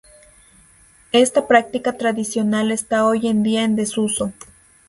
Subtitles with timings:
[1.11, 4.33] Esta práctica tradicional está hoy en día en desuso.